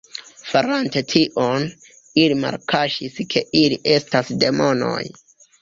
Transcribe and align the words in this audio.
Farante 0.51 1.03
tion, 1.11 1.67
ili 2.23 2.39
malkaŝis 2.45 3.21
ke 3.35 3.47
ili 3.63 3.81
estas 3.99 4.37
demonoj. 4.47 5.01